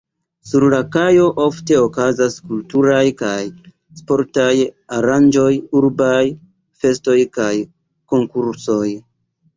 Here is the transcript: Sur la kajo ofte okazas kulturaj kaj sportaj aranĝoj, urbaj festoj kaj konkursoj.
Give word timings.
Sur 0.51 0.63
la 0.73 0.77
kajo 0.93 1.25
ofte 1.47 1.77
okazas 1.81 2.37
kulturaj 2.53 3.03
kaj 3.19 3.43
sportaj 4.01 4.55
aranĝoj, 5.01 5.53
urbaj 5.83 6.25
festoj 6.85 7.19
kaj 7.41 7.55
konkursoj. 8.15 8.85